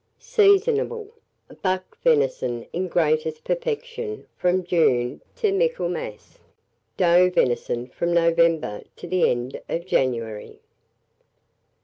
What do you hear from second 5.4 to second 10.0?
Michaelmas; doe venison from November to the end of